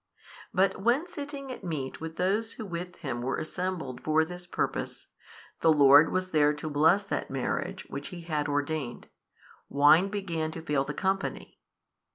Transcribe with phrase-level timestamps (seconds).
[0.51, 5.05] But when sitting at meat with those who with Him were assembled for this purpose,
[5.59, 9.09] the Lord was there to bless that marriage which He had ordained,
[9.69, 11.59] wine began to fail the company.